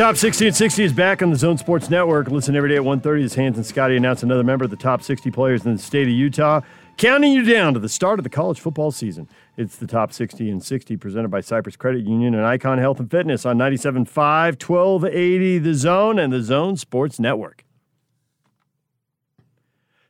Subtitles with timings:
[0.00, 2.28] Top 60 and 60 is back on the Zone Sports Network.
[2.28, 5.02] Listen every day at 1.30 as Hans and Scotty announce another member of the top
[5.02, 6.62] 60 players in the state of Utah,
[6.96, 9.28] counting you down to the start of the college football season.
[9.58, 13.10] It's the top 60 and 60 presented by Cyprus Credit Union and Icon Health and
[13.10, 17.66] Fitness on 97.5, 1280 The Zone and the Zone Sports Network.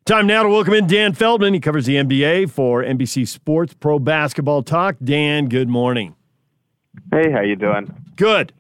[0.05, 1.53] Time now to welcome in Dan Feldman.
[1.53, 4.95] He covers the NBA for NBC Sports Pro Basketball Talk.
[5.03, 6.15] Dan, good morning.
[7.11, 7.93] Hey, how you doing?
[8.15, 8.53] Good.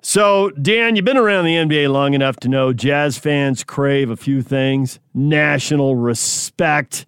[0.00, 4.16] So, Dan, you've been around the NBA long enough to know Jazz fans crave a
[4.16, 7.04] few things national respect,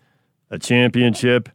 [0.50, 1.48] a championship.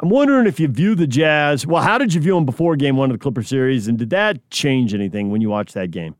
[0.00, 1.66] I'm wondering if you view the Jazz.
[1.66, 3.88] Well, how did you view them before game one of the Clipper series?
[3.88, 6.14] And did that change anything when you watched that game?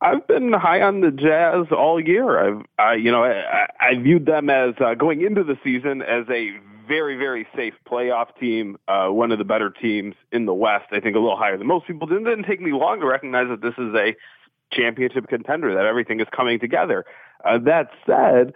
[0.00, 2.38] I've been high on the Jazz all year.
[2.38, 6.24] I've, I, you know, I, I viewed them as uh, going into the season as
[6.28, 6.58] a
[6.92, 10.84] very, very safe playoff team, uh, one of the better teams in the West.
[10.92, 12.06] I think a little higher than most people.
[12.12, 14.14] It didn't take me long to recognize that this is a
[14.70, 17.06] championship contender, that everything is coming together.
[17.46, 18.52] Uh, that said,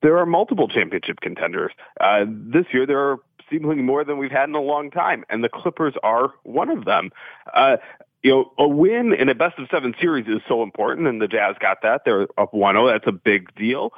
[0.00, 1.72] there are multiple championship contenders.
[2.00, 3.18] Uh, this year, there are
[3.50, 6.86] seemingly more than we've had in a long time, and the Clippers are one of
[6.86, 7.10] them.
[7.52, 7.76] Uh,
[8.22, 11.28] you know, a win in a best of seven series is so important, and the
[11.28, 12.02] Jazz got that.
[12.06, 12.90] They're up 1-0.
[12.92, 13.92] That's a big deal.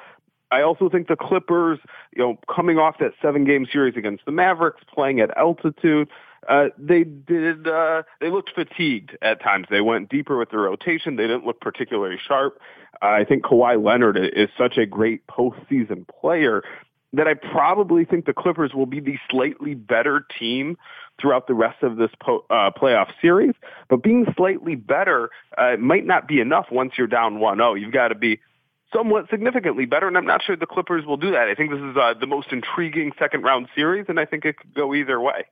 [0.50, 1.78] I also think the Clippers,
[2.14, 6.08] you know, coming off that seven game series against the Mavericks, playing at altitude,
[6.48, 9.66] uh, they did, uh, they looked fatigued at times.
[9.70, 11.16] They went deeper with their rotation.
[11.16, 12.58] They didn't look particularly sharp.
[13.02, 16.62] Uh, I think Kawhi Leonard is such a great postseason player
[17.12, 20.76] that I probably think the Clippers will be the slightly better team
[21.20, 23.54] throughout the rest of this po- uh, playoff series.
[23.88, 27.80] But being slightly better uh, might not be enough once you're down 1-0.
[27.80, 28.40] You've got to be
[28.92, 31.48] somewhat significantly better, and I'm not sure the Clippers will do that.
[31.48, 34.56] I think this is uh, the most intriguing second round series, and I think it
[34.58, 35.46] could go either way.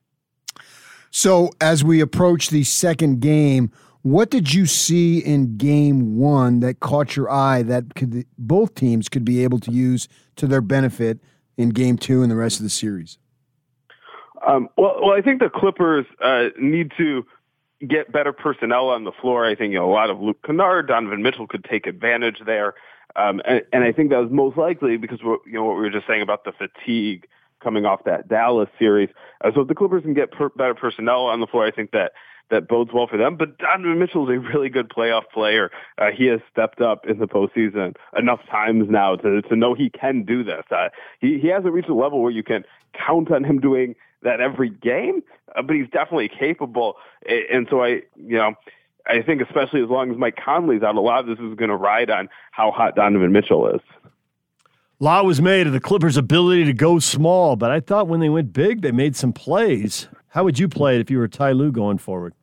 [1.10, 3.70] So, as we approach the second game,
[4.02, 9.08] what did you see in game one that caught your eye that could both teams
[9.08, 11.18] could be able to use to their benefit
[11.56, 13.18] in game two and the rest of the series?
[14.46, 17.26] Um, well, well, I think the Clippers uh, need to
[17.86, 19.46] get better personnel on the floor.
[19.46, 22.74] I think you know, a lot of Luke Kennard, Donovan Mitchell could take advantage there.
[23.16, 25.90] Um, and, and I think that was most likely because you know what we were
[25.90, 27.26] just saying about the fatigue
[27.62, 29.10] coming off that Dallas series.
[29.42, 31.90] Uh, so if the Clippers can get per- better personnel on the floor, I think
[31.92, 32.12] that
[32.50, 33.36] that bodes well for them.
[33.36, 35.70] But Donovan Mitchell is a really good playoff player.
[35.98, 39.90] Uh, he has stepped up in the postseason enough times now to to know he
[39.90, 40.64] can do this.
[40.70, 40.88] Uh,
[41.20, 42.64] he he hasn't reached a level where you can
[42.94, 45.22] count on him doing that every game,
[45.56, 46.96] uh, but he's definitely capable.
[47.26, 48.54] And so I, you know,
[49.08, 51.70] I think especially as long as Mike Conley's out, a lot of this is going
[51.70, 53.80] to ride on how hot Donovan Mitchell is.
[55.00, 58.28] Law was made of the Clippers' ability to go small, but I thought when they
[58.28, 60.08] went big, they made some plays.
[60.28, 62.34] How would you play it if you were Ty Lue going forward?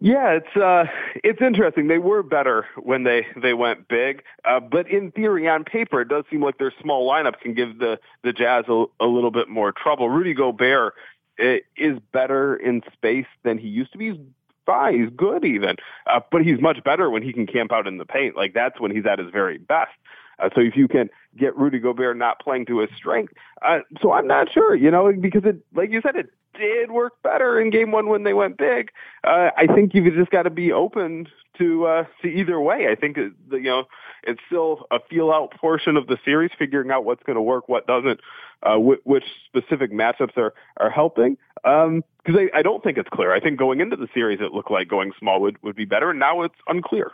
[0.00, 0.84] Yeah, it's uh,
[1.24, 1.88] it's interesting.
[1.88, 6.08] They were better when they they went big, uh, but in theory, on paper, it
[6.08, 9.48] does seem like their small lineup can give the the Jazz a, a little bit
[9.48, 10.08] more trouble.
[10.08, 10.94] Rudy Gobert
[11.40, 14.10] eh, is better in space than he used to be.
[14.10, 14.20] He's
[14.68, 15.00] fine.
[15.00, 18.04] He's good even, uh, but he's much better when he can camp out in the
[18.04, 18.36] paint.
[18.36, 19.90] Like that's when he's at his very best.
[20.38, 23.32] Uh, so if you can get Rudy Gobert not playing to his strength,
[23.62, 27.14] uh, so I'm not sure, you know, because it, like you said, it did work
[27.22, 28.90] better in game one when they went big.
[29.24, 31.28] Uh, I think you've just got to be open
[31.58, 32.88] to uh, to either way.
[32.90, 33.84] I think you know
[34.24, 37.68] it's still a feel out portion of the series, figuring out what's going to work,
[37.68, 38.20] what doesn't,
[38.62, 41.36] uh, wh- which specific matchups are are helping.
[41.54, 42.02] Because um,
[42.36, 43.32] I, I don't think it's clear.
[43.32, 46.10] I think going into the series, it looked like going small would would be better,
[46.10, 47.12] and now it's unclear.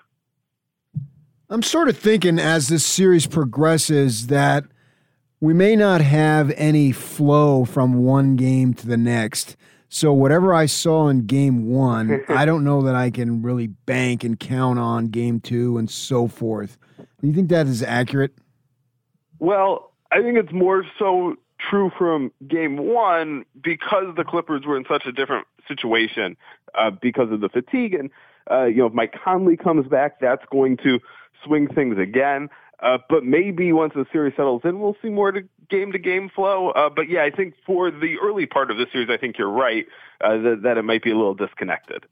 [1.54, 4.64] I'm sort of thinking as this series progresses that
[5.40, 9.54] we may not have any flow from one game to the next.
[9.88, 14.24] So whatever I saw in game one, I don't know that I can really bank
[14.24, 16.76] and count on game two and so forth.
[16.98, 18.34] Do you think that is accurate?
[19.38, 21.36] Well, I think it's more so
[21.70, 26.36] true from game one because the Clippers were in such a different situation
[26.76, 27.94] uh, because of the fatigue.
[27.94, 28.10] And,
[28.50, 31.00] uh, you know, if Mike Conley comes back, that's going to
[31.44, 32.48] swing things again.
[32.80, 35.32] Uh, but maybe once the series settles in, we'll see more
[35.70, 36.70] game to game flow.
[36.70, 39.50] Uh, but yeah, I think for the early part of the series, I think you're
[39.50, 39.86] right
[40.20, 42.04] uh, that, that it might be a little disconnected.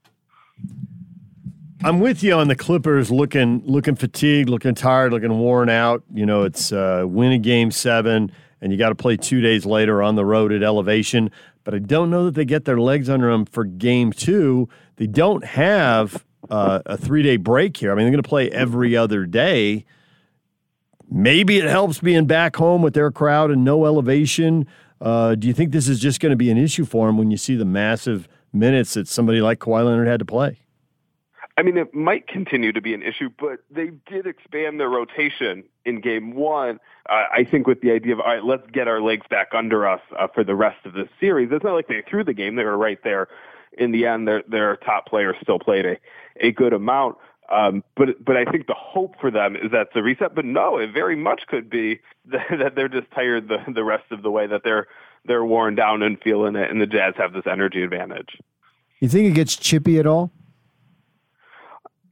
[1.85, 6.05] I'm with you on the Clippers looking looking fatigued, looking tired, looking worn out.
[6.15, 8.31] You know, it's uh, win a game seven,
[8.61, 11.33] and you got to play two days later on the road at elevation.
[11.65, 14.69] But I don't know that they get their legs under them for game two.
[14.97, 17.93] They don't have uh, a three day break here.
[17.93, 19.85] I mean, they're going to play every other day.
[21.11, 24.67] Maybe it helps being back home with their crowd and no elevation.
[25.01, 27.31] Uh, do you think this is just going to be an issue for them when
[27.31, 30.62] you see the massive minutes that somebody like Kawhi Leonard had to play?
[31.57, 35.65] I mean, it might continue to be an issue, but they did expand their rotation
[35.85, 36.81] in game one.
[37.09, 39.87] Uh, I think with the idea of, all right, let's get our legs back under
[39.87, 41.51] us uh, for the rest of the series.
[41.53, 42.57] It's not like they threw the game.
[42.57, 43.29] They were right there
[43.77, 44.27] in the end.
[44.27, 45.97] Their, their top players still played a,
[46.41, 47.19] a good amount.
[47.51, 50.35] Um, but but I think the hope for them is that's a reset.
[50.35, 54.11] But no, it very much could be that, that they're just tired the the rest
[54.11, 54.47] of the way.
[54.47, 54.87] That they're
[55.27, 58.39] they're worn down and feeling it, and the Jazz have this energy advantage.
[59.01, 60.31] You think it gets chippy at all?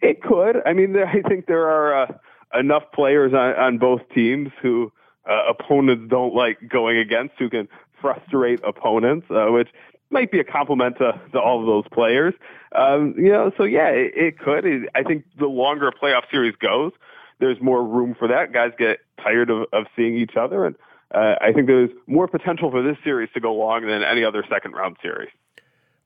[0.02, 0.56] It could.
[0.66, 4.92] I mean, I think there are uh, enough players on, on both teams who
[5.28, 7.68] uh, opponents don't like going against, who can
[8.00, 9.68] frustrate opponents, uh, which
[10.10, 12.34] might be a compliment to, to all of those players.
[12.74, 14.64] Um, you know, so yeah, it, it could.
[14.64, 16.92] It, I think the longer a playoff series goes,
[17.38, 18.52] there's more room for that.
[18.52, 20.76] Guys get tired of, of seeing each other, and
[21.14, 24.44] uh, I think there's more potential for this series to go long than any other
[24.48, 25.30] second round series.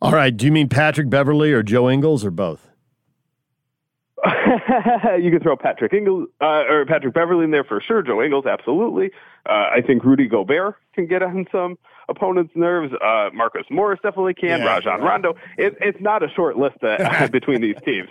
[0.00, 0.37] All right.
[0.37, 2.70] Do you mean Patrick Beverley or Joe Ingles or both?
[5.21, 8.03] you can throw Patrick Ingles uh, or Patrick Beverley in there for sure.
[8.03, 9.11] Joe Ingles, absolutely.
[9.47, 11.79] Uh, I think Rudy Gobert can get on some
[12.09, 12.93] opponents' nerves.
[12.94, 14.61] Uh, Marcus Morris definitely can.
[14.61, 15.11] Yeah, Rajon right.
[15.11, 15.35] Rondo.
[15.59, 18.09] It, it's not a short list uh, between these teams.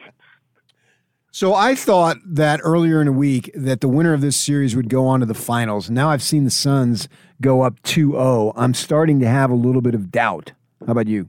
[1.31, 4.87] So I thought that earlier in the week that the winner of this series would
[4.87, 5.89] go on to the finals.
[5.89, 7.09] Now I've seen the Suns
[7.41, 8.53] go up 2-0.
[8.55, 10.51] I'm starting to have a little bit of doubt.
[10.85, 11.27] How about you?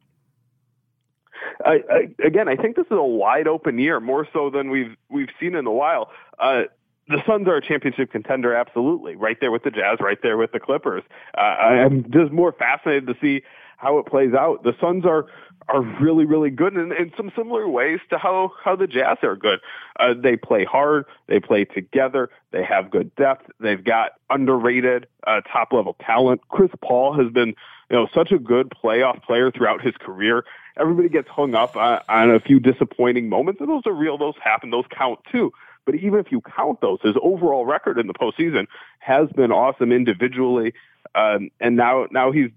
[1.64, 4.96] I, I, again, I think this is a wide open year, more so than we've
[5.08, 6.10] we've seen in a while.
[6.38, 6.62] Uh,
[7.08, 10.52] the Suns are a championship contender, absolutely, right there with the Jazz, right there with
[10.52, 11.02] the Clippers.
[11.36, 13.42] Uh, I'm just more fascinated to see
[13.76, 14.62] how it plays out.
[14.62, 15.26] The Suns are
[15.68, 19.36] are really, really good in, in some similar ways to how how the Jazz are
[19.36, 19.60] good.
[19.98, 25.40] Uh, they play hard, they play together, they have good depth, they've got underrated uh,
[25.42, 26.40] top level talent.
[26.48, 27.48] Chris Paul has been
[27.90, 30.44] you know such a good playoff player throughout his career
[30.78, 34.18] everybody gets hung up on, on a few disappointing moments, and those are real.
[34.18, 34.70] Those happen.
[34.70, 35.52] Those count too.
[35.84, 38.66] But even if you count those, his overall record in the postseason
[39.00, 40.72] has been awesome individually,
[41.14, 42.50] um, and now now he's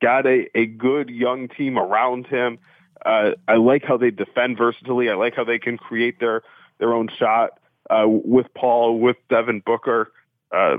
[0.00, 2.58] got a, a good young team around him.
[3.04, 5.10] Uh, I like how they defend versatility.
[5.10, 6.42] I like how they can create their
[6.78, 7.58] their own shot
[7.90, 10.12] uh, with Paul, with Devin Booker.
[10.52, 10.78] Uh,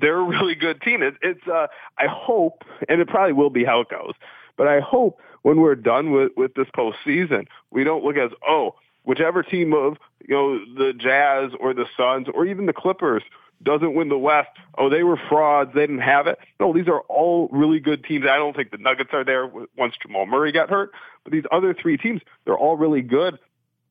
[0.00, 1.02] they're a really good team.
[1.02, 1.66] It, it's uh,
[1.98, 4.14] I hope, and it probably will be how it goes.
[4.56, 8.74] But I hope when we're done with, with this postseason, we don't look as, oh,
[9.04, 9.96] whichever team of,
[10.26, 13.22] you know, the Jazz or the Suns or even the Clippers
[13.62, 15.70] doesn't win the West, oh, they were frauds.
[15.72, 16.40] They didn't have it.
[16.58, 18.24] No, these are all really good teams.
[18.28, 20.90] I don't think the Nuggets are there once Jamal Murray got hurt,
[21.22, 23.38] but these other three teams, they're all really good.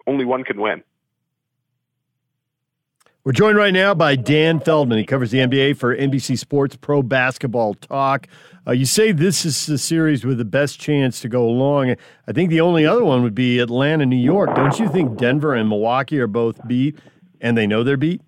[0.05, 0.83] Only one can win.
[3.25, 5.00] We're joined right now by Dan Feldman.
[5.00, 8.27] He covers the NBA for NBC Sports Pro Basketball Talk.
[8.68, 11.95] Uh, you say this is the series with the best chance to go along.
[12.27, 14.56] I think the only other one would be Atlanta, New York.
[14.56, 17.00] Don't you think Denver and Milwaukee are both beat
[17.42, 18.22] and they know they're beat?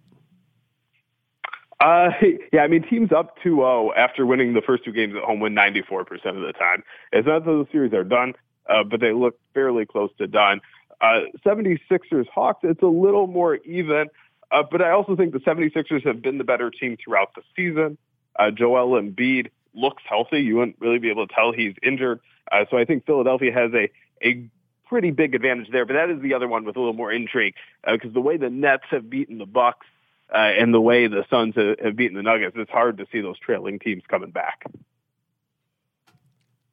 [1.79, 2.09] Uh,
[2.51, 5.53] yeah, I mean, teams up 2-0 after winning the first two games at home win
[5.53, 6.81] 94% of the time.
[7.11, 8.33] It's not that the series are done,
[8.67, 10.59] uh, but they look fairly close to done.
[11.01, 14.07] Uh, 76ers Hawks, it's a little more even.
[14.51, 17.97] Uh, but I also think the 76ers have been the better team throughout the season.
[18.37, 20.39] Uh, Joel Embiid looks healthy.
[20.39, 22.19] You wouldn't really be able to tell he's injured.
[22.51, 23.89] Uh, so I think Philadelphia has a,
[24.25, 24.49] a
[24.87, 25.85] pretty big advantage there.
[25.85, 28.37] But that is the other one with a little more intrigue because uh, the way
[28.37, 29.85] the Nets have beaten the Bucks
[30.33, 33.21] uh, and the way the Suns have, have beaten the Nuggets, it's hard to see
[33.21, 34.65] those trailing teams coming back.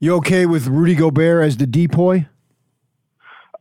[0.01, 2.29] You okay with Rudy Gobert as the DPOY?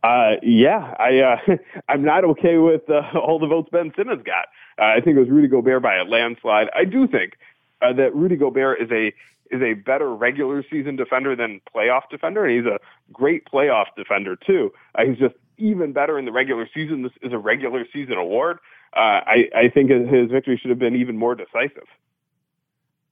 [0.04, 1.56] Uh, yeah, I uh,
[1.88, 4.46] I'm not okay with uh, all the votes Ben Simmons got.
[4.78, 6.68] Uh, I think it was Rudy Gobert by a landslide.
[6.76, 7.38] I do think
[7.80, 9.14] uh, that Rudy Gobert is a
[9.50, 12.78] is a better regular season defender than playoff defender, and he's a
[13.12, 14.72] great playoff defender too.
[14.94, 17.02] Uh, he's just even better in the regular season.
[17.02, 18.58] This is a regular season award.
[18.96, 21.88] I, I think his victory should have been even more decisive.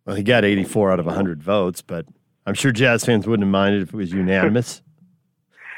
[0.04, 2.06] Well, he got 84 out of 100 votes, but
[2.46, 4.80] I'm sure Jazz fans wouldn't have minded if it was unanimous.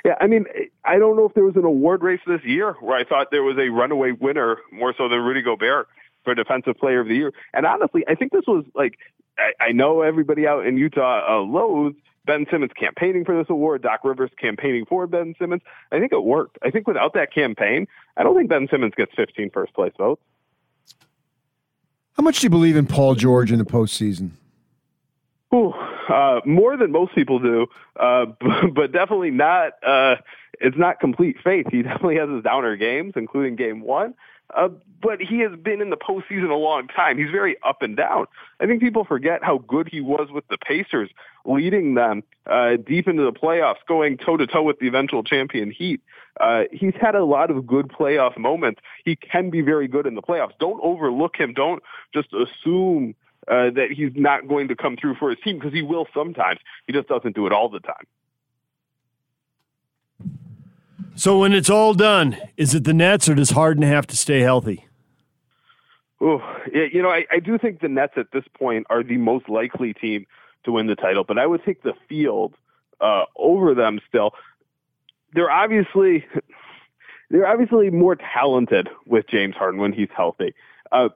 [0.04, 0.44] Yeah, I mean,
[0.84, 3.42] I don't know if there was an award race this year where I thought there
[3.42, 5.88] was a runaway winner more so than Rudy Gobert
[6.24, 7.32] for Defensive Player of the Year.
[7.54, 8.98] And honestly, I think this was like,
[9.38, 11.96] I, I know everybody out in Utah uh, loathes
[12.26, 15.62] Ben Simmons campaigning for this award, Doc Rivers campaigning for Ben Simmons.
[15.92, 16.58] I think it worked.
[16.62, 20.22] I think without that campaign, I don't think Ben Simmons gets 15 first place votes.
[22.16, 24.30] How much do you believe in Paul George in the postseason?
[25.54, 25.72] Ooh,
[26.08, 27.66] uh, more than most people do,
[27.98, 28.26] uh,
[28.74, 29.72] but definitely not.
[29.84, 30.16] Uh,
[30.60, 31.66] it's not complete faith.
[31.70, 34.14] He definitely has his downer games, including Game One.
[34.54, 34.68] Uh,
[35.02, 37.18] but he has been in the postseason a long time.
[37.18, 38.26] He's very up and down.
[38.60, 41.10] I think people forget how good he was with the Pacers,
[41.44, 45.70] leading them uh, deep into the playoffs, going toe to toe with the eventual champion
[45.70, 46.00] Heat.
[46.40, 48.80] Uh, he's had a lot of good playoff moments.
[49.04, 50.52] He can be very good in the playoffs.
[50.58, 51.52] Don't overlook him.
[51.54, 51.82] Don't
[52.12, 53.14] just assume
[53.48, 56.60] uh, that he's not going to come through for his team because he will sometimes.
[56.86, 58.06] He just doesn't do it all the time.
[61.16, 64.40] So when it's all done, is it the Nets or does Harden have to stay
[64.40, 64.86] healthy?
[66.20, 66.40] Oh,
[66.72, 69.92] you know, I, I do think the Nets at this point are the most likely
[69.92, 70.26] team
[70.64, 72.54] to win the title, but I would take the field
[73.00, 74.32] uh, over them still.
[75.34, 76.24] They're obviously
[77.30, 80.54] they're obviously more talented with James Harden when he's healthy.
[80.90, 81.10] Uh,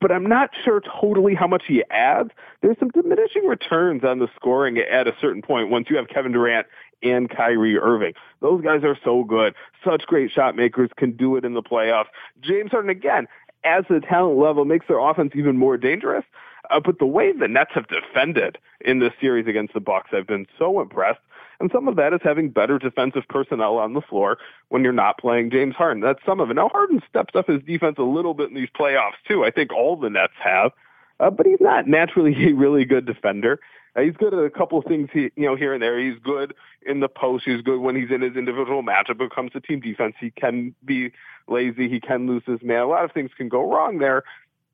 [0.00, 2.30] but I'm not sure totally how much he adds.
[2.62, 6.32] There's some diminishing returns on the scoring at a certain point once you have Kevin
[6.32, 6.66] Durant
[7.02, 8.14] and Kyrie Irving.
[8.40, 9.54] Those guys are so good.
[9.84, 12.06] Such great shot makers can do it in the playoffs.
[12.40, 13.26] James Harden, again,
[13.64, 16.24] as the talent level makes their offense even more dangerous.
[16.70, 20.26] Uh, but the way the Nets have defended in this series against the Bucks, I've
[20.26, 21.20] been so impressed.
[21.60, 24.38] And some of that is having better defensive personnel on the floor
[24.68, 26.00] when you're not playing James Harden.
[26.00, 26.54] That's some of it.
[26.54, 29.44] Now Harden steps up his defense a little bit in these playoffs too.
[29.44, 30.72] I think all the Nets have,
[31.18, 33.58] uh, but he's not naturally a really good defender.
[33.96, 35.98] Uh, he's good at a couple of things, he, you know, here and there.
[35.98, 36.54] He's good
[36.86, 37.44] in the post.
[37.44, 39.18] He's good when he's in his individual matchup.
[39.18, 41.10] When it comes to team defense, he can be
[41.48, 41.88] lazy.
[41.88, 42.82] He can lose his man.
[42.82, 44.22] A lot of things can go wrong there.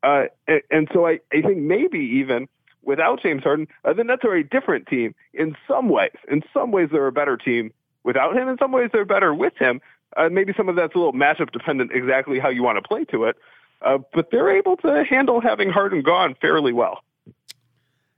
[0.03, 2.49] Uh, and, and so I, I think maybe even
[2.87, 6.17] without James Harden, uh, the Nets are a different team in some ways.
[6.31, 7.73] In some ways, they're a better team
[8.05, 8.49] without him.
[8.49, 9.81] In some ways, they're better with him.
[10.17, 13.05] Uh, maybe some of that's a little matchup dependent, exactly how you want to play
[13.07, 13.37] to it.
[13.83, 17.03] Uh, but they're able to handle having Harden gone fairly well.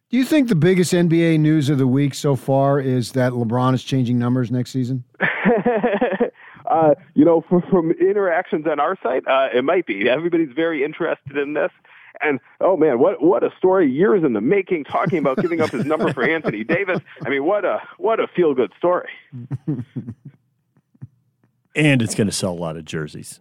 [0.08, 3.74] Do you think the biggest NBA news of the week so far is that LeBron
[3.74, 5.02] is changing numbers next season?
[6.70, 10.08] uh, you know, from, from, interactions on our site, uh, it might be.
[10.08, 11.70] Everybody's very interested in this.
[12.20, 13.90] And oh man, what what a story!
[13.90, 17.00] Years in the making, talking about giving up his number for Anthony Davis.
[17.24, 19.10] I mean, what a what a feel good story.
[21.74, 23.40] and it's going to sell a lot of jerseys.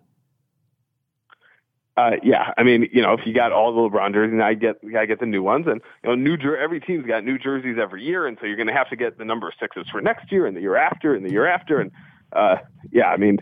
[1.97, 4.53] Uh, yeah, I mean, you know, if you got all the LeBron jerseys, and I
[4.53, 7.37] get I get the new ones, and you know, new jer- every team's got new
[7.37, 10.01] jerseys every year, and so you're going to have to get the number sixes for
[10.01, 11.91] next year, and the year after, and the year after, and
[12.33, 12.57] uh,
[12.91, 13.37] yeah, I mean,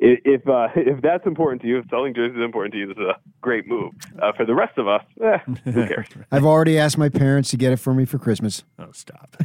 [0.00, 2.96] if uh, if that's important to you, if selling jerseys is important to you, this
[2.96, 3.92] is a great move.
[4.20, 6.08] Uh, for the rest of us, eh, who cares?
[6.32, 8.64] I've already asked my parents to get it for me for Christmas.
[8.78, 9.36] Oh, stop.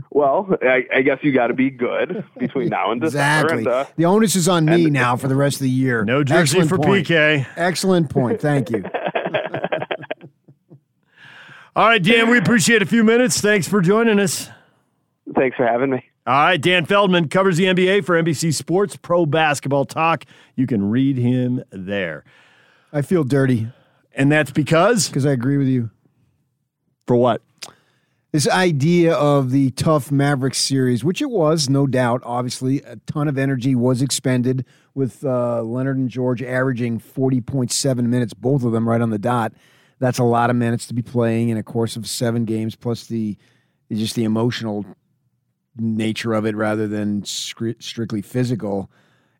[0.10, 3.54] well, I, I, guess you got to be good between now and December.
[3.54, 3.58] Exactly.
[3.58, 6.04] And, uh, the onus is on me now for the rest of the year.
[6.04, 7.06] No jersey Excellent for point.
[7.06, 7.46] PK.
[7.56, 8.40] Excellent point.
[8.40, 8.84] Thank you.
[11.76, 13.40] All right, Dan, we appreciate a few minutes.
[13.40, 14.48] Thanks for joining us.
[15.36, 16.09] Thanks for having me.
[16.26, 20.24] All right, Dan Feldman covers the NBA for NBC Sports Pro Basketball Talk.
[20.54, 22.24] You can read him there.
[22.92, 23.68] I feel dirty.
[24.12, 25.08] And that's because?
[25.08, 25.90] Because I agree with you.
[27.06, 27.40] For what?
[28.32, 33.26] This idea of the tough Mavericks series, which it was, no doubt, obviously, a ton
[33.26, 38.88] of energy was expended with uh, Leonard and George averaging 40.7 minutes, both of them
[38.88, 39.52] right on the dot.
[39.98, 43.06] That's a lot of minutes to be playing in a course of seven games, plus
[43.06, 43.36] the
[43.90, 44.86] just the emotional
[45.80, 48.90] nature of it rather than strictly physical.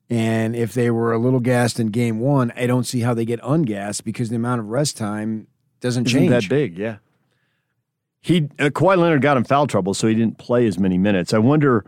[0.09, 3.25] And if they were a little gassed in game one, I don't see how they
[3.25, 5.47] get ungassed because the amount of rest time
[5.81, 6.31] doesn't Isn't change.
[6.31, 6.97] that big, yeah.
[8.21, 11.33] He uh, Kawhi Leonard got in foul trouble, so he didn't play as many minutes.
[11.33, 11.85] I wonder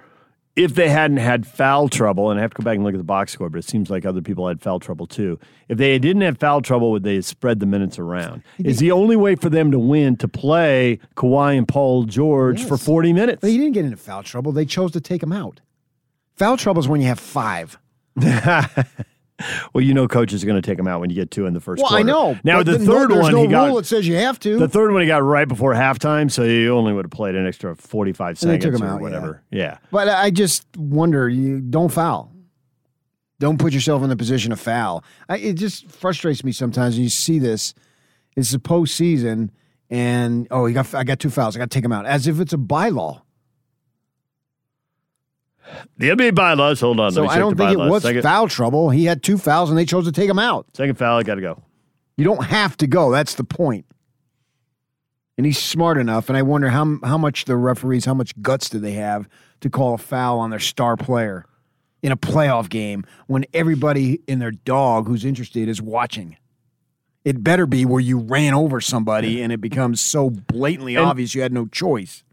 [0.54, 2.98] if they hadn't had foul trouble, and I have to go back and look at
[2.98, 5.38] the box score, but it seems like other people had foul trouble too.
[5.68, 8.42] If they didn't have foul trouble, would they have spread the minutes around?
[8.58, 12.68] Is the only way for them to win to play Kawhi and Paul George yes.
[12.68, 13.40] for 40 minutes?
[13.40, 14.52] But he didn't get into foul trouble.
[14.52, 15.60] They chose to take him out.
[16.34, 17.78] Foul trouble is when you have five.
[19.72, 21.54] well, you know, coaches are going to take him out when you get two in
[21.54, 21.82] the first.
[21.82, 22.00] Well, quarter.
[22.00, 22.38] I know.
[22.44, 24.58] Now the third no, one, no he got rule that says you have to.
[24.58, 27.46] The third one he got right before halftime, so he only would have played an
[27.46, 29.42] extra forty-five seconds or out, whatever.
[29.50, 29.62] Yeah.
[29.62, 29.78] yeah.
[29.90, 32.32] But I just wonder, you don't foul.
[33.38, 35.02] Don't put yourself in the position of foul.
[35.28, 37.74] I, it just frustrates me sometimes when you see this.
[38.36, 39.50] It's the postseason,
[39.90, 41.56] and oh, he got I got two fouls.
[41.56, 43.22] I got to take him out, as if it's a bylaw.
[45.98, 46.80] The NBA bylaws.
[46.80, 47.12] Hold on.
[47.12, 48.22] So I don't think it was Second.
[48.22, 48.90] foul trouble.
[48.90, 50.66] He had two fouls and they chose to take him out.
[50.74, 51.62] Second foul, I got to go.
[52.16, 53.10] You don't have to go.
[53.10, 53.86] That's the point.
[55.38, 56.28] And he's smart enough.
[56.28, 59.28] And I wonder how how much the referees, how much guts do they have
[59.60, 61.46] to call a foul on their star player
[62.02, 66.36] in a playoff game when everybody in their dog who's interested is watching.
[67.24, 71.34] It better be where you ran over somebody and it becomes so blatantly and, obvious
[71.34, 72.24] you had no choice.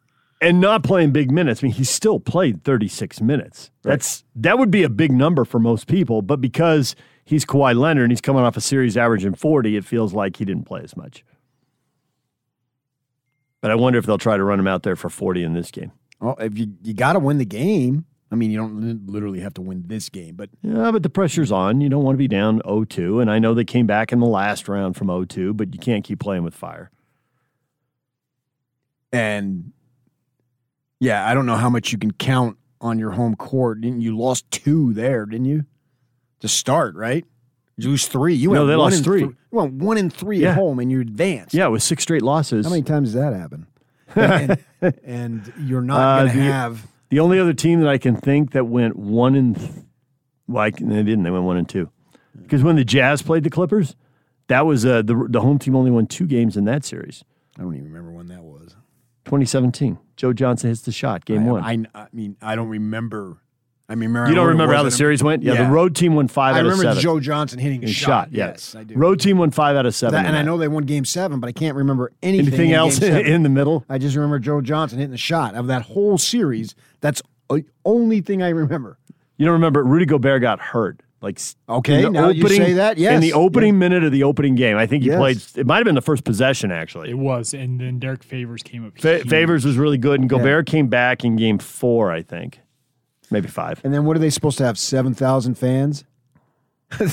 [0.41, 1.63] And not playing big minutes.
[1.63, 3.71] I mean, he still played 36 minutes.
[3.83, 8.05] That's that would be a big number for most people, but because he's Kawhi Leonard
[8.05, 10.95] and he's coming off a series averaging 40, it feels like he didn't play as
[10.95, 11.23] much.
[13.61, 15.69] But I wonder if they'll try to run him out there for 40 in this
[15.69, 15.91] game.
[16.21, 18.05] Well, if you you got to win the game.
[18.31, 21.51] I mean, you don't literally have to win this game, but Yeah, but the pressure's
[21.51, 21.81] on.
[21.81, 24.27] You don't want to be down 0-2, and I know they came back in the
[24.27, 26.91] last round from 0-2, but you can't keep playing with fire.
[29.11, 29.71] and
[30.99, 33.81] yeah, I don't know how much you can count on your home court.
[33.81, 35.25] Didn't you lost two there?
[35.25, 35.65] Didn't you?
[36.41, 37.25] To start, right?
[37.77, 38.33] Did you lose three.
[38.35, 39.19] You No, went they one lost and three.
[39.21, 40.49] th- you went one and three Yeah.
[40.51, 41.53] at home, and you advanced.
[41.53, 42.65] Yeah, with six straight losses.
[42.65, 43.67] How many times does that happen?
[44.15, 44.57] and,
[45.03, 46.87] and you're not Uh, going to have.
[47.09, 49.71] The only other team that I can think that went one and th-
[50.47, 51.23] well, they didn't.
[51.23, 51.89] They went one and two
[52.41, 53.95] because when the Jazz played the Clippers,
[54.47, 57.23] that was uh, the the home team only won two games in that series.
[57.57, 58.75] I don't even remember when that was.
[59.25, 61.87] 2017, Joe Johnson hits the shot, game I, one.
[61.95, 63.37] I, I mean, I don't remember.
[63.87, 65.43] I mean, remember you don't remember how the series went?
[65.43, 65.63] Yeah, Yeah.
[65.63, 66.99] the road team won five I out of remember.
[67.01, 68.27] Joe Johnson hitting a in shot.
[68.31, 68.73] yes.
[68.73, 68.95] Yes, I do.
[68.95, 70.13] Road team won five out of seven.
[70.13, 72.47] That- and I know they won Game Seven, but I can't remember anything.
[72.49, 73.25] anything in else Seven.
[73.25, 73.85] in the middle.
[73.89, 76.75] I just remember Joe Johnson hitting the shot of that whole series.
[77.01, 78.99] That's the only thing I remember.
[79.37, 81.01] You don't remember Rudy Gobert got hurt.
[81.21, 84.23] Like Okay, in the now you say that, Yes, in the opening minute of the
[84.23, 85.17] opening game, I think he Yes.
[85.17, 85.41] played.
[85.55, 87.09] It might have been the first possession actually.
[87.09, 88.97] It was, and then Derrick Favors came up.
[88.97, 92.59] Fa- Favors was really good, and Gobert came back in game four, I think,
[93.31, 93.81] maybe five.
[93.83, 94.77] And then what are they supposed to have?
[94.79, 96.05] Seven thousand fans.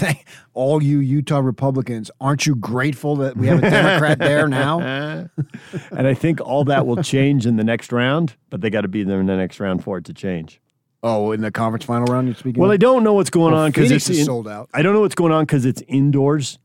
[0.55, 4.79] All you Utah Republicans, aren't you grateful that we have a Democrat there now?
[5.91, 8.89] and I think all that will change in the next round, but they got to
[8.89, 10.61] be there in the next round for it to change.
[11.09, 12.61] Oh, in the conference final round, you're speaking.
[12.61, 14.69] Well, I don't know what's going Well, on because it's in- sold out.
[14.75, 16.59] I don't know what's going on because it's indoors,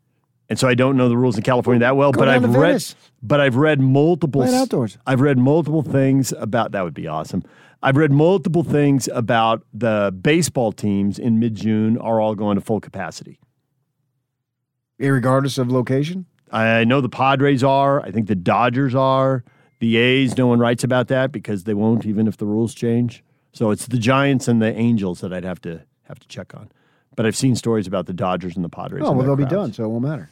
[0.49, 2.11] and so I don't know the rules in California that well.
[2.11, 2.95] Go but I've read, Venice.
[3.21, 4.41] but I've read multiple.
[4.43, 4.97] Play outdoors.
[5.05, 6.83] I've read multiple things about that.
[6.83, 7.43] Would be awesome.
[7.83, 12.61] I've read multiple things about the baseball teams in mid June are all going to
[12.61, 13.39] full capacity.
[14.99, 16.25] Regardless of location.
[16.51, 18.01] I know the Padres are.
[18.03, 19.43] I think the Dodgers are.
[19.79, 23.23] The A's, no one writes about that because they won't, even if the rules change.
[23.53, 26.69] So it's the Giants and the Angels that I'd have to have to check on.
[27.15, 29.03] But I've seen stories about the Dodgers and the Padres.
[29.05, 30.29] Oh well, they'll be done, so it won't matter.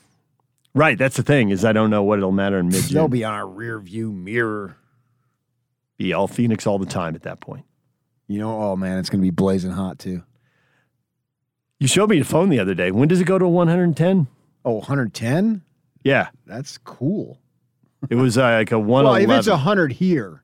[0.73, 2.83] Right, that's the thing is I don't know what it'll matter in mid.
[2.83, 4.77] They'll be on our rear view mirror.
[5.97, 7.65] Be all Phoenix all the time at that point.
[8.27, 10.23] You know, oh man, it's going to be blazing hot too.
[11.79, 12.91] You showed me your phone the other day.
[12.91, 14.27] When does it go to 110?
[14.65, 15.61] Oh, 110?
[16.03, 17.39] Yeah, That's cool.
[18.09, 19.39] it was uh, like a Well, if 111.
[19.39, 20.43] it's 100 here,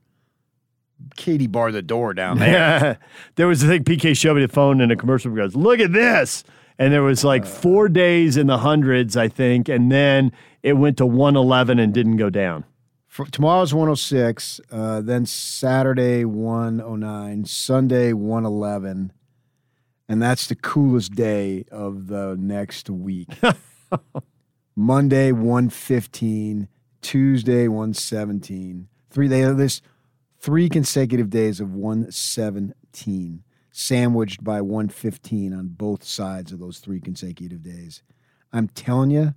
[1.15, 2.97] Katie barred the door down there.
[3.35, 5.31] there was a thing PK showed me the phone in a commercial.
[5.31, 6.43] Goes, "Look at this,"
[6.79, 7.29] and there was Uh.
[7.29, 10.31] like four days in the hundreds, I think, and then
[10.63, 12.65] it went to 111 and didn't go down.
[13.07, 19.13] For, tomorrow's 106, uh, then Saturday 109, Sunday 111,
[20.09, 23.29] and that's the coolest day of the next week.
[24.75, 26.67] Monday 115,
[27.01, 28.87] Tuesday 117.
[29.09, 29.81] Three they this
[30.45, 37.61] three consecutive days of 117 sandwiched by 115 on both sides of those three consecutive
[37.63, 38.03] days.
[38.53, 39.33] I'm telling you,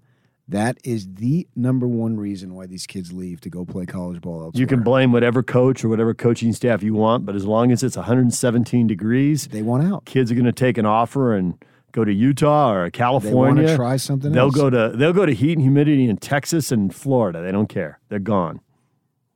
[0.47, 4.43] that is the number one reason why these kids leave to go play college ball
[4.45, 4.61] elsewhere.
[4.61, 7.83] You can blame whatever coach or whatever coaching staff you want, but as long as
[7.83, 10.05] it's 117 degrees, they want out.
[10.05, 11.55] kids are going to take an offer and
[11.93, 13.67] go to Utah or They California.
[13.67, 14.55] to try something They'll else.
[14.55, 17.43] go to they'll go to heat and humidity in Texas and Florida.
[17.43, 17.99] They don't care.
[18.09, 18.61] They're gone.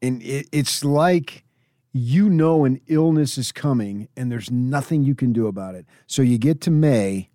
[0.01, 1.45] and it, it's like
[1.93, 5.87] you know an illness is coming and there's nothing you can do about it.
[6.07, 7.29] So you get to May.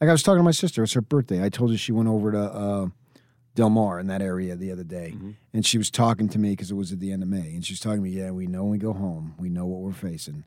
[0.00, 1.44] Like I was talking to my sister, it's her birthday.
[1.44, 2.86] I told her she went over to uh,
[3.54, 5.14] Del Mar in that area the other day,
[5.52, 7.64] and she was talking to me because it was at the end of May, and
[7.64, 8.10] she was talking to me.
[8.10, 10.44] Yeah, we know when we go home, we know what we're facing,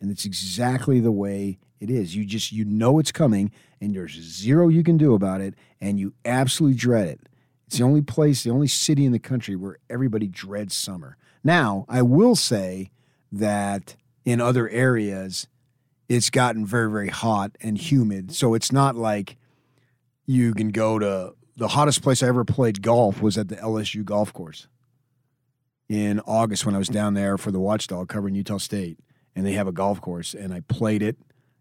[0.00, 2.16] and it's exactly the way it is.
[2.16, 6.00] You just you know it's coming, and there's zero you can do about it, and
[6.00, 7.20] you absolutely dread it.
[7.68, 11.16] It's the only place, the only city in the country where everybody dreads summer.
[11.44, 12.90] Now, I will say
[13.32, 15.46] that in other areas,
[16.08, 18.32] it's gotten very, very hot and humid.
[18.34, 19.36] So it's not like
[20.26, 24.04] you can go to the hottest place I ever played golf was at the LSU
[24.04, 24.68] golf course
[25.88, 28.98] in August when I was down there for the Watchdog covering Utah State.
[29.34, 31.18] And they have a golf course, and I played it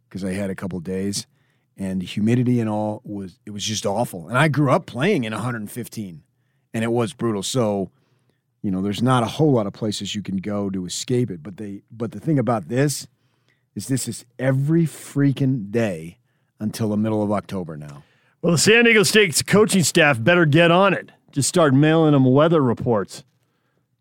[0.08, 1.28] because I had a couple days,
[1.75, 4.30] and the humidity and all was it was just awful.
[4.30, 6.23] And I grew up playing in 115,
[6.73, 7.43] and it was brutal.
[7.43, 7.91] So,
[8.65, 11.43] you know, there's not a whole lot of places you can go to escape it.
[11.43, 13.06] But they but the thing about this
[13.75, 16.17] is this is every freaking day
[16.60, 18.01] until the middle of October now.
[18.41, 21.12] Well, the San Diego State's coaching staff better get on it.
[21.32, 23.23] Just start mailing them weather reports,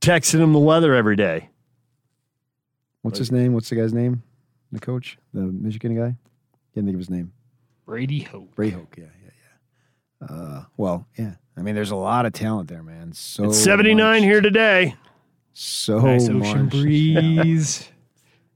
[0.01, 1.51] texting them the weather every day.
[3.03, 3.53] What's his name?
[3.53, 4.23] What's the guy's name?
[4.73, 6.17] The coach, the Michigan guy.
[6.73, 7.35] Can't think of his name.
[7.85, 8.55] Brady Hoke.
[8.55, 8.95] Brady Hoke.
[8.97, 9.31] Yeah, yeah,
[10.23, 10.37] yeah.
[10.37, 11.35] Uh, well, yeah.
[11.57, 13.13] I mean, there's a lot of talent there, man.
[13.13, 14.95] So It's 79 much- here today.
[15.53, 16.71] So nice ocean much.
[16.71, 17.89] breeze.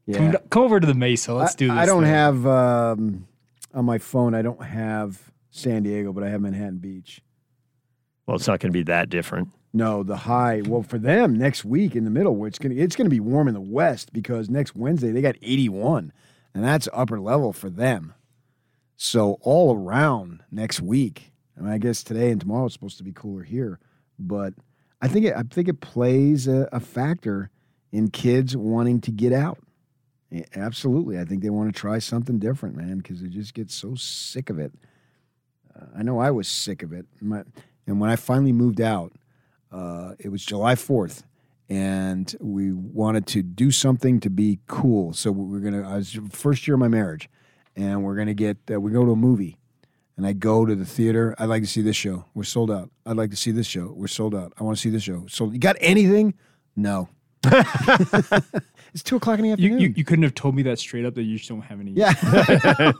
[0.06, 0.16] Yeah.
[0.32, 1.32] come, come over to the Mesa.
[1.34, 1.76] Let's I, do this.
[1.76, 2.12] I don't thing.
[2.12, 3.28] have um,
[3.72, 4.34] on my phone.
[4.34, 7.20] I don't have San Diego, but I have Manhattan Beach.
[8.26, 9.48] Well, it's not going to be that different.
[9.72, 10.62] No, the high.
[10.66, 13.54] Well, for them next week in the middle, it's gonna it's gonna be warm in
[13.54, 16.10] the west because next Wednesday they got 81,
[16.54, 18.14] and that's upper level for them.
[18.96, 23.04] So all around next week, I mean, I guess today and tomorrow it's supposed to
[23.04, 23.78] be cooler here,
[24.18, 24.54] but
[25.00, 27.50] I think it, I think it plays a, a factor
[27.92, 29.58] in kids wanting to get out.
[30.30, 33.70] Yeah, Absolutely, I think they want to try something different, man, because they just get
[33.70, 34.72] so sick of it.
[35.74, 37.44] Uh, I know I was sick of it, My,
[37.86, 39.12] and when I finally moved out
[39.70, 41.22] uh, it was July 4th,
[41.68, 45.12] and we wanted to do something to be cool.
[45.12, 45.88] So we are gonna.
[45.88, 47.28] I was first year of my marriage,
[47.76, 48.56] and we're gonna get.
[48.70, 49.57] Uh, we go to a movie,
[50.18, 51.34] and I go to the theater.
[51.38, 52.24] I'd like to see this show.
[52.34, 52.90] We're sold out.
[53.06, 53.94] I'd like to see this show.
[53.96, 54.52] We're sold out.
[54.58, 55.24] I want to see this show.
[55.28, 56.34] So you got anything?
[56.76, 57.08] No.
[57.44, 59.78] it's two o'clock in the afternoon.
[59.78, 61.92] you, you couldn't have told me that straight up that you just don't have any.
[61.92, 62.12] Yeah.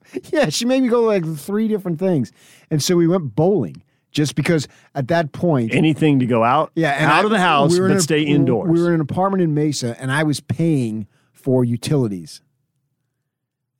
[0.30, 2.30] yeah, she made me go like three different things.
[2.70, 6.90] And so we went bowling just because at that point Anything to go out, yeah,
[6.92, 8.70] and out I- of the house, we were in but a- stay indoors.
[8.70, 12.42] We were in an apartment in Mesa, and I was paying for utilities.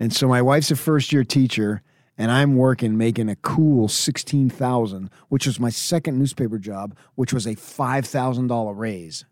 [0.01, 1.83] And so my wife's a first year teacher,
[2.19, 7.33] and I'm working making a cool sixteen thousand, which was my second newspaper job, which
[7.33, 9.25] was a five thousand dollar raise.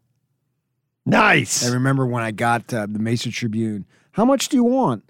[1.06, 1.66] nice.
[1.66, 3.86] I remember when I got uh, the Mesa Tribune.
[4.12, 5.04] How much do you want?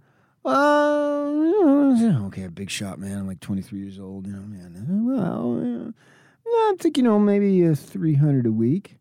[0.45, 3.19] Uh, okay, a big shot, man.
[3.19, 5.07] I'm like 23 years old, you know, man.
[5.07, 5.91] Well, yeah.
[6.47, 8.99] I think you know maybe uh, 300 a week.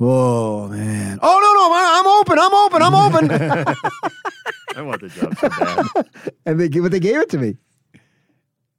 [0.00, 1.18] Oh man!
[1.20, 1.72] Oh no no!
[1.74, 2.38] I'm open!
[2.38, 2.82] I'm open!
[2.82, 3.30] I'm open!
[4.76, 6.30] I want the job so bad.
[6.46, 7.56] and they but they gave it to me,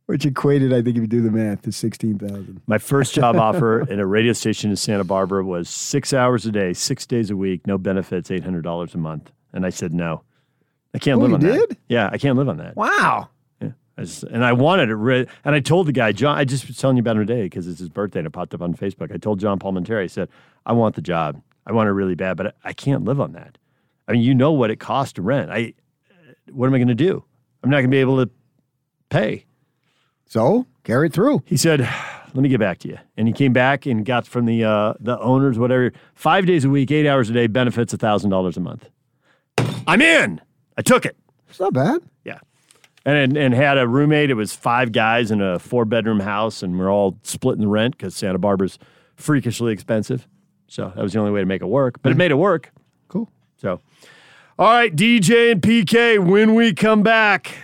[0.10, 2.62] which equated, I think, if you do the math, to sixteen thousand.
[2.66, 6.52] My first job offer in a radio station in Santa Barbara was six hours a
[6.52, 9.94] day, six days a week, no benefits, eight hundred dollars a month, and I said
[9.94, 10.24] no.
[10.96, 11.70] I can't Oh, live on that.
[11.70, 11.78] did?
[11.90, 12.76] Yeah, I can't live on that.
[12.76, 13.30] Wow!
[13.62, 13.70] Yeah.
[14.00, 14.96] I just, and I wanted it.
[14.96, 17.44] Re- and I told the guy, John, I just was telling you about him today
[17.44, 19.14] because it's his birthday and it popped up on Facebook.
[19.14, 20.30] I told John Palmentary, I said,
[20.66, 21.40] I want the job.
[21.68, 23.60] I want it really bad, but I, I can't live on that.
[24.08, 25.52] I mean, you know what it costs to rent.
[25.52, 25.74] I,
[26.52, 27.24] what am I going to do?
[27.64, 28.32] I'm not going to be able to
[29.12, 29.46] pay.
[30.30, 31.42] So carry it through.
[31.46, 34.46] He said, "Let me get back to you." And he came back and got from
[34.46, 38.30] the uh, the owners whatever five days a week, eight hours a day, benefits thousand
[38.30, 38.90] dollars a month.
[39.88, 40.40] I'm in.
[40.78, 41.18] I took it.
[41.50, 42.02] It's not bad.
[42.24, 42.38] Yeah,
[43.06, 44.30] and and had a roommate.
[44.30, 47.98] It was five guys in a four bedroom house, and we're all splitting the rent
[47.98, 48.78] because Santa Barbara's
[49.16, 50.28] freakishly expensive.
[50.68, 52.04] So that was the only way to make it work.
[52.04, 52.72] But it made it work.
[53.08, 53.28] Cool.
[53.58, 53.82] So,
[54.60, 57.56] all right, DJ and PK, when we come back,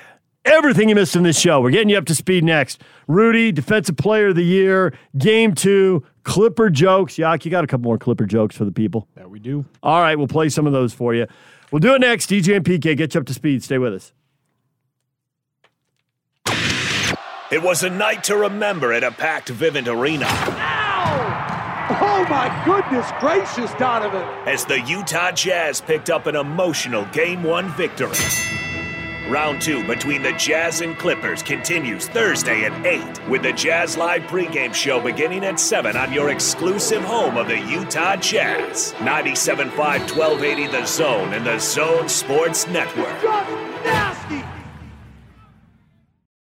[0.46, 2.82] everything you missed in this show, we're getting you up to speed next.
[3.08, 7.18] Rudy, Defensive Player of the Year, Game Two, Clipper jokes.
[7.18, 9.08] Yak, you got a couple more Clipper jokes for the people.
[9.16, 9.66] That we do.
[9.84, 11.28] All right, we'll play some of those for you.
[11.72, 12.30] We'll do it next.
[12.30, 13.64] DJ and PK, get you up to speed.
[13.64, 14.14] Stay with us.
[17.52, 20.26] It was a night to remember at a packed Vivint Arena
[21.88, 24.24] Oh my goodness gracious, Donovan!
[24.48, 28.18] as the Utah Jazz picked up an emotional Game 1 victory.
[29.28, 34.22] Round 2 between the Jazz and Clippers continues Thursday at 8 with the Jazz Live
[34.24, 38.94] pregame show beginning at 7 on your exclusive home of the Utah Jazz.
[39.00, 43.20] 97.5 1280 The Zone and the Zone Sports Network.
[43.84, 44.55] Just